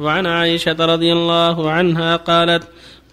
وعن 0.00 0.26
عائشة 0.26 0.76
رضي 0.80 1.12
الله 1.12 1.70
عنها 1.70 2.16
قالت 2.16 2.62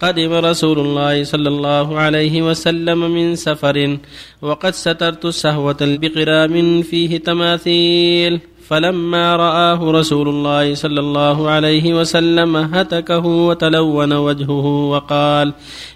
قدم 0.00 0.32
رسول 0.32 0.78
الله 0.78 1.24
صلى 1.24 1.48
الله 1.48 1.98
عليه 1.98 2.42
وسلم 2.42 3.00
من 3.10 3.36
سفر 3.36 3.98
وقد 4.42 4.74
سترت 4.74 5.24
السهوة 5.24 5.76
بقرام 5.80 6.82
فيه 6.82 7.18
تماثيل 7.18 8.40
فلما 8.68 9.36
رآه 9.36 9.80
رسول 9.90 10.28
الله 10.28 10.74
صلى 10.74 11.00
الله 11.00 11.50
عليه 11.50 11.94
وسلم 11.94 12.56
هتكه 12.56 13.26
وتلون 13.26 14.12
وجهه 14.12 14.66
وقال 14.92 15.52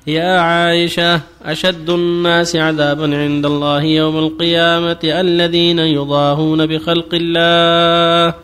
يا 0.06 0.40
عائشة 0.40 1.20
أشد 1.44 1.90
الناس 1.90 2.56
عذابا 2.56 3.16
عند 3.16 3.46
الله 3.46 3.82
يوم 3.82 4.18
القيامة 4.18 5.02
الذين 5.04 5.78
يضاهون 5.78 6.66
بخلق 6.66 7.10
الله. 7.12 8.34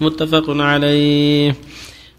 متفق 0.00 0.44
عليه. 0.48 1.54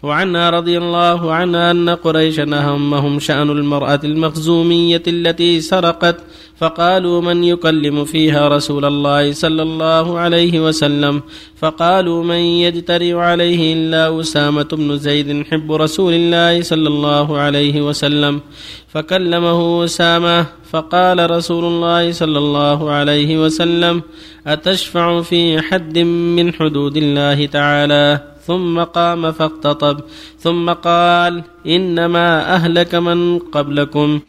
وعنها 0.06 0.50
رضي 0.50 0.78
الله 0.78 1.32
عنها 1.32 1.70
أن 1.70 1.90
قريشا 1.90 2.42
أهمهم 2.42 3.18
شأن 3.18 3.50
المرأة 3.50 4.00
المخزومية 4.04 5.02
التي 5.06 5.60
سرقت 5.60 6.16
فقالوا 6.56 7.20
من 7.20 7.44
يكلم 7.44 8.04
فيها 8.04 8.48
رسول 8.48 8.84
الله 8.84 9.32
صلى 9.32 9.62
الله 9.62 10.18
عليه 10.18 10.60
وسلم؟ 10.60 11.22
فقالوا 11.56 12.24
من 12.24 12.42
يجترئ 12.64 13.14
عليه 13.14 13.74
إلا 13.74 14.20
أسامة 14.20 14.68
بن 14.72 14.96
زيد 14.96 15.46
حب 15.50 15.72
رسول 15.72 16.12
الله 16.12 16.62
صلى 16.62 16.88
الله 16.88 17.38
عليه 17.38 17.82
وسلم. 17.82 18.40
فكلمه 18.88 19.84
أسامة 19.84 20.46
فقال 20.70 21.30
رسول 21.30 21.64
الله 21.64 22.12
صلى 22.12 22.38
الله 22.38 22.90
عليه 22.90 23.44
وسلم 23.44 24.02
أتشفع 24.46 25.20
في 25.20 25.62
حد 25.62 25.98
من 26.38 26.54
حدود 26.54 26.96
الله 26.96 27.46
تعالى؟ 27.46 28.35
ثم 28.46 28.82
قام 28.82 29.32
فاختطب 29.32 30.00
ثم 30.38 30.70
قال 30.70 31.42
إنما 31.66 32.54
أهلك 32.54 32.94
من 32.94 33.38
قبلكم. 33.38 34.20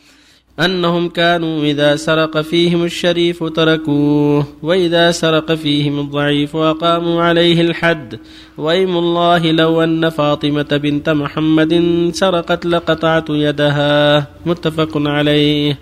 أنهم 0.59 1.09
كانوا 1.09 1.63
إذا 1.63 1.95
سرق 1.95 2.41
فيهم 2.41 2.83
الشريف 2.83 3.43
تركوه 3.43 4.47
وإذا 4.63 5.11
سرق 5.11 5.53
فيهم 5.53 5.99
الضعيف 5.99 6.55
أقاموا 6.55 7.23
عليه 7.23 7.61
الحد. 7.61 8.19
وإيم 8.57 8.97
الله 8.97 9.51
لو 9.51 9.83
أن 9.83 10.09
فاطمة 10.09 10.79
بنت 10.83 11.09
محمد 11.09 11.73
سرقت 12.13 12.65
لقطعت 12.65 13.29
يدها. 13.29 14.27
متفق 14.45 14.91
عليه. 14.95 15.79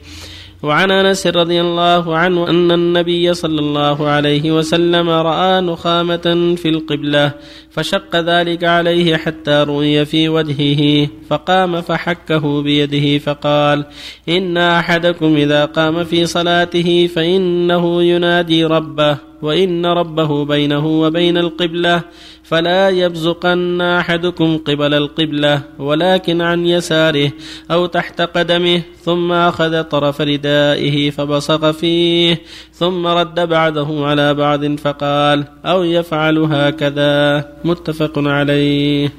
وعن 0.63 0.91
أنس 0.91 1.27
رضي 1.27 1.61
الله 1.61 2.17
عنه 2.17 2.49
أن 2.49 2.71
النبي 2.71 3.33
صلى 3.33 3.59
الله 3.59 4.07
عليه 4.07 4.51
وسلم 4.51 5.09
رأى 5.09 5.61
نخامة 5.61 6.55
في 6.57 6.69
القبلة 6.69 7.31
فشق 7.71 8.15
ذلك 8.15 8.63
عليه 8.63 9.17
حتى 9.17 9.63
رؤي 9.67 10.05
في 10.05 10.29
وجهه 10.29 11.07
فقام 11.29 11.81
فحكه 11.81 12.61
بيده 12.61 13.17
فقال 13.17 13.85
إن 14.29 14.57
أحدكم 14.57 15.35
إذا 15.35 15.65
قام 15.65 16.03
في 16.03 16.25
صلاته 16.25 17.07
فإنه 17.15 18.03
ينادي 18.03 18.65
ربه. 18.65 19.17
وإن 19.45 19.85
ربه 19.85 20.45
بينه 20.45 20.85
وبين 20.85 21.37
القبلة 21.37 22.01
فلا 22.43 22.89
يبزقن 22.89 23.81
أحدكم 23.81 24.57
قبل 24.57 24.93
القبلة 24.93 25.61
ولكن 25.79 26.41
عن 26.41 26.65
يساره 26.65 27.31
أو 27.71 27.85
تحت 27.85 28.21
قدمه 28.21 28.81
ثم 29.03 29.31
أخذ 29.31 29.83
طرف 29.83 30.21
ردائه 30.21 31.09
فبصق 31.09 31.71
فيه 31.71 32.41
ثم 32.73 33.07
رد 33.07 33.39
بعده 33.39 33.87
على 33.89 34.33
بعض 34.33 34.75
فقال 34.75 35.43
أو 35.65 35.83
يفعل 35.83 36.37
هكذا 36.37 37.45
متفق 37.63 38.13
عليه. 38.17 39.09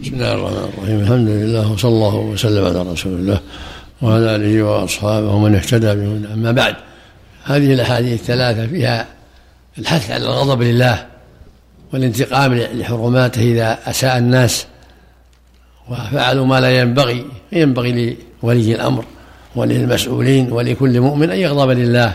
بسم 0.00 0.14
الله 0.14 0.34
الرحمن 0.34 0.68
الرحيم. 0.74 1.00
الحمد 1.00 1.28
لله 1.28 1.72
وصلى 1.72 1.90
الله 1.90 2.16
وسلم 2.16 2.64
على 2.64 2.92
رسول 2.92 3.12
الله 3.12 3.40
وعلى 4.02 4.36
آله 4.36 4.62
وأصحابه 4.62 5.34
ومن 5.34 5.54
اهتدى 5.54 5.86
بهدى 5.86 6.26
أما 6.34 6.52
بعد 6.52 6.74
هذه 7.44 7.72
الأحاديث 7.74 8.20
الثلاثة 8.20 8.66
فيها 8.66 9.17
الحث 9.78 10.10
على 10.10 10.24
الغضب 10.24 10.62
لله 10.62 11.06
والانتقام 11.92 12.54
لحرماته 12.54 13.42
إذا 13.42 13.78
أساء 13.86 14.18
الناس 14.18 14.66
وفعلوا 15.90 16.46
ما 16.46 16.60
لا 16.60 16.80
ينبغي 16.80 17.26
ينبغي 17.52 18.16
لولي 18.42 18.74
الأمر 18.74 19.04
وللمسؤولين 19.56 20.52
ولكل 20.52 21.00
مؤمن 21.00 21.30
أن 21.30 21.38
يغضب 21.38 21.70
لله 21.70 22.14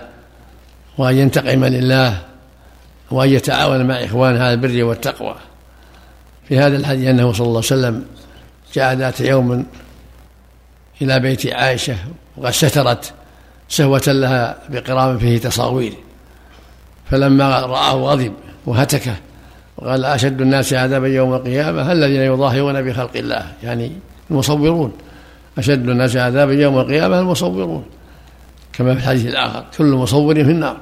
وأن 0.97 1.18
ينتقم 1.18 1.66
لله 1.66 2.18
وأن 3.12 3.29
يتعاون 3.29 3.85
مع 3.88 3.95
إخوان 3.95 4.35
هذا 4.35 4.53
البر 4.53 4.84
والتقوى. 4.84 5.35
في 6.47 6.59
هذا 6.59 6.78
الحديث 6.78 7.07
أنه 7.07 7.34
صلى 7.34 7.47
الله 7.47 7.62
عليه 7.72 7.81
وسلم 7.81 8.06
جاء 8.74 8.94
ذات 8.94 9.22
يوم 9.22 9.66
إلى 11.01 11.19
بيت 11.19 11.53
عائشة 11.53 11.95
وقد 12.38 12.51
سترت 12.51 13.13
سهوة 13.69 14.03
لها 14.07 14.57
بقرام 14.69 15.19
فيه 15.19 15.38
تصاوير. 15.38 15.94
فلما 17.13 17.59
رآه 17.59 17.94
غضب 17.94 18.34
وهتكه 18.66 19.16
وقال 19.78 20.06
أشد 20.06 20.41
الناس 20.41 20.74
عذابا 20.74 21.07
يوم 21.07 21.34
القيامة؟ 21.34 21.91
الذين 21.91 22.22
يضاهئون 22.22 22.81
بخلق 22.81 23.12
الله؟ 23.16 23.51
يعني 23.63 23.91
المصورون. 24.31 24.91
أشد 25.57 25.90
الناس 25.90 26.16
عذابا 26.16 26.53
يوم 26.53 26.79
القيامة؟ 26.79 27.19
المصورون. 27.19 27.85
كما 28.74 28.94
في 28.94 29.00
الحديث 29.00 29.25
الآخر 29.25 29.66
كل 29.78 29.85
مصور 29.85 30.35
في 30.35 30.51
النار. 30.51 30.78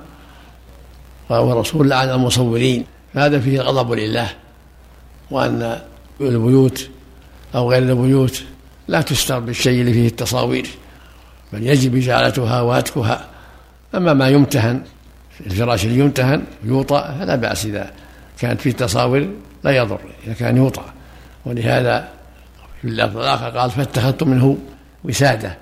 والرسول 1.30 1.90
لعن 1.90 2.10
المصورين. 2.10 2.86
هذا 3.14 3.40
فيه 3.40 3.62
الغضب 3.62 3.92
لله 3.92 4.28
وأن 5.32 5.80
البيوت 6.22 6.90
أو 7.56 7.72
غير 7.72 7.84
البيوت 7.84 8.44
لا 8.88 9.02
تستر 9.02 9.40
بالشيء 9.40 9.82
اللي 9.82 9.94
فيه 9.94 10.08
التصاوير 10.08 10.70
بل 11.54 11.68
يجب 11.68 11.98
إزالتها 11.98 12.62
وهتكها. 12.62 13.26
أما 13.96 14.14
ما 14.14 14.28
يمتهن 14.28 14.82
الفراش 15.46 15.86
اللي 15.86 16.00
يمتهن 16.00 16.44
يوطأ 16.64 17.16
فلا 17.20 17.36
بأس 17.36 17.66
إذا 17.66 17.92
كانت 18.40 18.62
فيه 18.62 18.72
تصاوير 18.72 19.30
لا 19.64 19.72
يضر 19.72 20.00
إذا 20.26 20.34
كان 20.34 20.58
يوطأ. 20.58 20.86
ولهذا 21.46 22.10
في 22.82 22.88
اللفظ 22.88 23.18
الآخر 23.18 23.50
قال 23.50 23.72
فاتخذت 23.72 24.24
منه 24.24 24.58
وسادة 25.04 25.58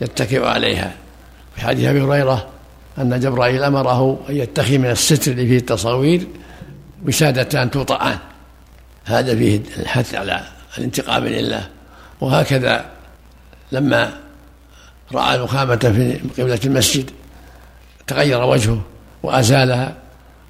يتكئ 0.00 0.46
عليها 0.46 0.92
في 1.54 1.60
حديث 1.60 1.88
أبي 1.88 2.02
هريرة 2.02 2.48
أن 2.98 3.20
جبرائيل 3.20 3.62
أمره 3.62 4.20
أن 4.28 4.36
يتخذ 4.36 4.78
من 4.78 4.90
الستر 4.90 5.32
اللي 5.32 5.46
فيه 5.46 5.56
التصاوير 5.56 6.26
وسادتان 7.06 7.70
توطأان. 7.70 8.18
هذا 9.04 9.36
فيه 9.36 9.60
الحث 9.78 10.14
على 10.14 10.42
الانتقام 10.78 11.24
لله. 11.24 11.68
وهكذا 12.20 12.84
لما 13.72 14.12
رأى 15.12 15.38
نخامة 15.38 15.76
في 15.76 16.20
قبلة 16.42 16.60
المسجد 16.64 17.10
تغير 18.06 18.42
وجهه. 18.42 18.82
وأزالها 19.22 19.94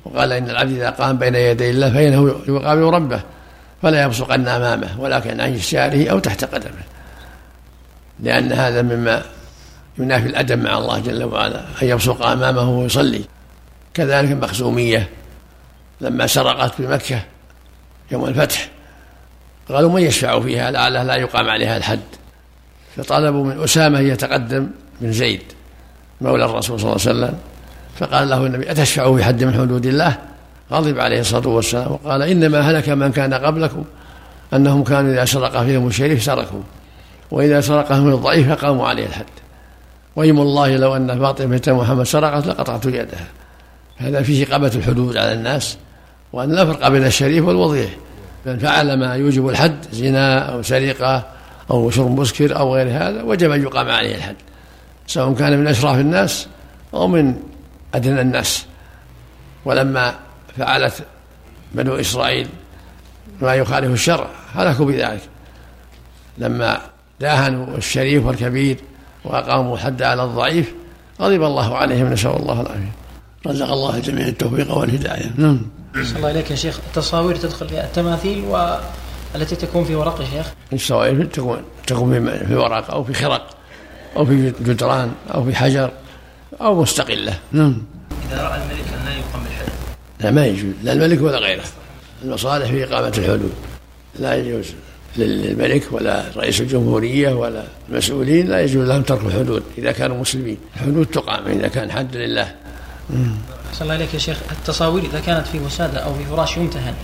وقال 0.05 0.33
إن 0.33 0.51
العبد 0.51 0.71
إذا 0.71 0.91
قام 0.91 1.19
بين 1.19 1.35
يدي 1.35 1.71
الله 1.71 1.91
فإنه 1.91 2.35
يقابل 2.49 2.83
ربه 2.83 3.23
فلا 3.83 4.03
يبصقن 4.03 4.49
أمامه 4.49 5.01
ولكن 5.01 5.41
عن 5.41 5.55
يساره 5.55 6.11
أو 6.11 6.19
تحت 6.19 6.45
قدمه. 6.45 6.83
لأن 8.21 8.53
هذا 8.53 8.83
مما 8.83 9.23
ينافي 9.99 10.27
الأدب 10.27 10.59
مع 10.59 10.79
الله 10.79 10.99
جل 10.99 11.25
وعلا 11.25 11.61
أن 11.83 11.89
يبصق 11.89 12.27
أمامه 12.27 12.71
ويصلي. 12.71 13.25
كذلك 13.95 14.31
المخزومية 14.31 15.09
لما 16.01 16.27
سرقت 16.27 16.73
بمكة 16.79 17.21
يوم 18.11 18.25
الفتح 18.25 18.69
قالوا 19.69 19.93
من 19.93 20.03
يشفع 20.03 20.41
فيها؟ 20.41 20.71
لعله 20.71 21.03
لا 21.03 21.17
يقام 21.17 21.49
عليها 21.49 21.77
الحد. 21.77 22.01
فطلبوا 22.97 23.45
من 23.45 23.63
أسامة 23.63 24.01
يتقدم 24.01 24.69
من 25.01 25.13
زيد 25.13 25.43
مولى 26.21 26.45
الرسول 26.45 26.81
صلى 26.81 26.91
الله 26.91 27.01
عليه 27.07 27.11
وسلم. 27.11 27.52
فقال 27.97 28.31
له 28.31 28.47
النبي 28.47 28.71
أتشفع 28.71 29.17
في 29.17 29.25
حد 29.25 29.45
من 29.45 29.55
حدود 29.55 29.87
الله؟ 29.87 30.19
غضب 30.73 31.01
عليه 31.01 31.21
الصلاة 31.21 31.49
والسلام 31.49 31.93
وقال 31.93 32.23
إنما 32.23 32.61
هلك 32.61 32.89
من 32.89 33.13
كان 33.13 33.35
قبلكم 33.35 33.85
أنهم 34.55 34.85
كانوا 34.85 35.13
إذا 35.13 35.25
سرق 35.25 35.63
فيهم 35.63 35.87
الشريف 35.87 36.23
سرقوا 36.23 36.63
وإذا 37.31 37.61
سرقهم 37.61 38.09
الضعيف 38.09 38.53
فقاموا 38.53 38.89
عليه 38.89 39.07
الحد. 39.07 39.25
ويم 40.17 40.41
الله 40.41 40.77
لو 40.77 40.97
أن 40.97 41.21
فاطمة 41.21 41.47
بنت 41.47 41.69
محمد 41.69 42.03
سرقت 42.03 42.47
لقطعت 42.47 42.87
يدها. 42.87 43.27
هذا 43.97 44.23
فيه 44.23 44.47
إقامة 44.47 44.73
الحدود 44.75 45.17
على 45.17 45.33
الناس 45.33 45.77
وأن 46.33 46.53
لا 46.53 46.65
فرق 46.65 46.89
بين 46.89 47.05
الشريف 47.05 47.45
والوضيع 47.45 47.89
من 48.47 48.59
فعل 48.59 48.99
ما 48.99 49.15
يوجب 49.15 49.49
الحد 49.49 49.77
زنا 49.93 50.39
أو 50.39 50.63
سرقة 50.63 51.25
أو 51.71 51.91
شرب 51.91 52.21
مسكر 52.21 52.59
أو 52.59 52.75
غير 52.75 52.89
هذا 52.89 53.23
وجب 53.23 53.51
أن 53.51 53.63
يقام 53.63 53.89
عليه 53.89 54.15
الحد 54.15 54.37
سواء 55.07 55.35
كان 55.35 55.59
من 55.59 55.67
أشراف 55.67 55.99
الناس 55.99 56.47
أو 56.95 57.09
من 57.09 57.35
أدنى 57.95 58.21
الناس. 58.21 58.67
ولما 59.65 60.15
فعلت 60.59 60.95
بنو 61.73 61.95
إسرائيل 61.95 62.49
ما 63.41 63.55
يخالف 63.55 63.93
الشرع 63.93 64.27
هلكوا 64.55 64.87
بذلك. 64.87 65.21
لما 66.39 66.81
داهنوا 67.21 67.77
الشريف 67.77 68.27
والكبير 68.27 68.77
وأقاموا 69.25 69.75
الحد 69.75 70.03
على 70.03 70.25
الضعيف 70.25 70.73
غضب 71.21 71.43
الله 71.43 71.77
عليهم 71.77 72.13
نسأل 72.13 72.37
الله 72.37 72.61
العافية. 72.61 72.93
رزق 73.47 73.73
الله 73.73 73.97
الجميع 73.97 74.27
التوفيق 74.27 74.77
والهداية. 74.77 75.31
نعم. 75.37 75.61
صلى 75.95 76.17
الله 76.17 76.31
إليك 76.31 76.51
يا 76.51 76.57
شيخ. 76.57 76.81
التصاوير 76.89 77.37
تدخل 77.37 77.69
فيها 77.69 77.85
التماثيل 77.85 78.57
التي 79.35 79.57
تكون 79.57 79.85
في 79.85 79.95
ورق 79.95 80.21
يا 80.21 80.27
شيخ. 80.27 80.53
السوائل 80.73 81.31
تكون 81.31 81.63
تكون 81.87 82.27
في 82.47 82.55
ورق 82.55 82.91
أو 82.91 83.05
في 83.05 83.15
خرق 83.15 83.57
أو 84.17 84.25
في 84.25 84.53
جدران 84.61 85.13
أو 85.35 85.45
في 85.45 85.55
حجر. 85.55 85.91
أو 86.61 86.83
مستقلة. 86.83 87.39
نعم. 87.53 87.83
إذا 88.33 88.43
رأى 88.43 88.61
الملك 88.63 88.87
أن 89.01 89.05
لا 89.05 89.13
يقام 89.13 89.43
الحد 89.47 89.73
لا 90.21 90.31
ما 90.31 90.47
يجوز. 90.47 90.73
لا 90.83 90.93
الملك 90.93 91.23
ولا 91.23 91.39
غيره. 91.39 91.65
المصالح 92.25 92.71
في 92.71 92.85
إقامة 92.85 93.09
الحدود 93.19 93.53
لا 94.19 94.35
يجوز 94.35 94.67
للملك 95.17 95.83
ولا 95.93 96.25
رئيس 96.37 96.61
الجمهورية 96.61 97.35
ولا 97.35 97.65
المسؤولين 97.89 98.49
لا 98.49 98.61
يجوز 98.61 98.89
لهم 98.89 99.03
ترك 99.03 99.25
الحدود 99.25 99.63
إذا 99.79 99.93
كانوا 99.93 100.17
مسلمين. 100.17 100.57
الحدود 100.77 101.07
تقام 101.07 101.47
إذا 101.47 101.69
كان 101.69 101.93
حد 101.93 102.17
لله. 102.17 102.55
صلى 103.73 103.83
الله 103.83 103.95
عليك 103.95 104.15
يا 104.15 104.19
شيخ. 104.19 104.37
التصاوير 104.53 105.05
إذا 105.05 105.21
كانت 105.21 105.47
في 105.47 105.59
وسادة 105.59 105.99
أو 105.99 106.15
في 106.15 106.25
فراش 106.25 106.57
يمتهن. 106.57 106.95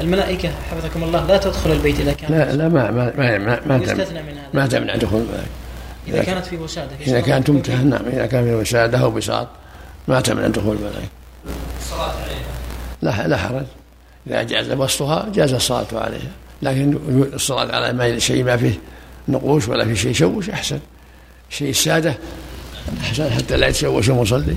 الملائكة 0.00 0.50
حفظكم 0.70 1.04
الله 1.04 1.26
لا 1.26 1.36
تدخل 1.36 1.72
البيت 1.72 2.00
إذا 2.00 2.12
كان 2.12 2.32
لا 2.32 2.52
لا 2.52 2.68
ما 2.68 2.90
ما 2.90 3.12
ما 3.16 3.38
ما, 3.38 3.60
ما 3.66 3.76
يستثنى 3.76 4.22
من 4.22 4.28
هذا. 4.28 4.48
ما 4.54 4.66
تمنع 4.66 4.96
دخول 4.96 5.20
الملائكة. 5.20 5.63
إذا 6.08 6.22
كانت 6.22 6.46
في 6.46 6.56
وسادة 6.56 6.96
في 6.96 7.02
إذا 7.02 7.10
صلاة 7.10 7.20
كان 7.20 7.44
تكون 7.44 7.62
تمتهن 7.62 7.90
نعم 7.90 8.06
إذا 8.06 8.26
كان 8.26 8.44
في 8.44 8.54
وسادة 8.54 8.98
أو 8.98 9.10
بساط 9.10 9.48
ما 10.08 10.20
تمنع 10.20 10.46
دخول 10.46 10.76
الملائكة 10.76 11.08
الصلاة 11.80 12.12
عليها. 12.22 12.44
لا 13.02 13.28
لا 13.28 13.36
حرج. 13.36 13.64
إذا 14.26 14.42
جاز 14.42 14.66
بسطها 14.66 15.28
جاز 15.34 15.52
الصلاة 15.52 15.86
عليها. 15.92 16.30
لكن 16.62 16.98
الصلاة 17.34 17.76
على 17.76 17.92
ما 17.92 18.18
شيء 18.18 18.44
ما 18.44 18.56
فيه 18.56 18.78
نقوش 19.28 19.68
ولا 19.68 19.84
في 19.84 19.96
شيء 19.96 20.10
يشوش 20.10 20.50
أحسن. 20.50 20.78
شيء 21.50 21.70
السادة 21.70 22.14
أحسن 23.00 23.30
حتى 23.30 23.56
لا 23.56 23.68
يتشوش 23.68 24.10
المصلي. 24.10 24.56